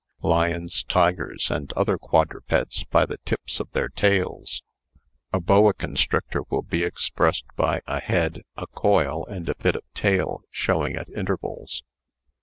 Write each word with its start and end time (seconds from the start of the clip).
Lions, 0.23 0.83
tigers, 0.83 1.51
and 1.51 1.71
other 1.73 1.95
quadrupeds, 1.99 2.85
by 2.85 3.05
the 3.05 3.19
tips 3.19 3.59
of 3.59 3.69
their 3.69 3.87
tails. 3.89 4.63
A 5.31 5.39
boa 5.39 5.75
constrictor 5.75 6.41
will 6.49 6.63
be 6.63 6.83
expressed 6.83 7.45
by 7.55 7.81
a 7.85 7.99
head, 7.99 8.41
a 8.57 8.65
coil, 8.65 9.27
and 9.27 9.47
a 9.47 9.53
bit 9.53 9.75
of 9.75 9.83
tail 9.93 10.41
showing 10.49 10.95
at 10.95 11.07
intervals. 11.09 11.83